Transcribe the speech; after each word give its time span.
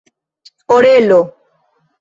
orelo 0.75 1.21